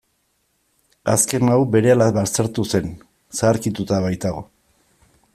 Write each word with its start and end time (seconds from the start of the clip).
Azken 1.11 1.51
hau 1.55 1.57
berehala 1.75 2.07
baztertu 2.15 2.65
zen, 2.77 2.89
zaharkituta 3.41 3.99
baitago. 4.07 4.43